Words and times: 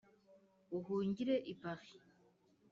uhungire 0.77 1.35
i 1.51 1.53
paris 1.61 1.91